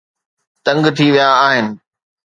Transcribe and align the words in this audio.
تنگ 0.65 0.83
ٿي 0.97 1.07
ويا 1.13 1.29
آهن 1.45 1.67